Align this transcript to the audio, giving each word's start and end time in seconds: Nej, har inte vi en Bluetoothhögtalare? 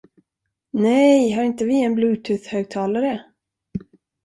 Nej, 0.71 1.31
har 1.31 1.43
inte 1.43 1.65
vi 1.65 1.83
en 1.83 1.95
Bluetoothhögtalare? 1.95 3.23